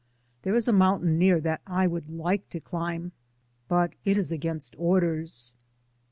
[0.41, 3.11] There is a mountain near that I would like to climb,
[3.67, 5.53] but it is against orders.